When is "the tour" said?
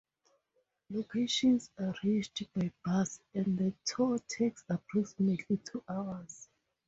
3.55-4.17